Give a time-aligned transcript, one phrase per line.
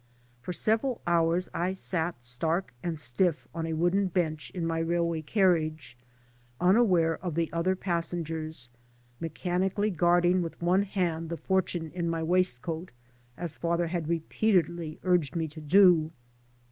[0.41, 5.21] For several hours I sat stark and stiff on a wooden bench in my railway
[5.21, 5.95] carriage,
[6.59, 8.67] unaware of the other passengers,
[9.19, 12.89] mechanically guarding with one hand the fortune in my waistcoat,
[13.37, 16.09] as father had repeatedly urged me to do.